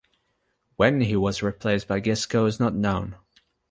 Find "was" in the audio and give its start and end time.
1.15-1.43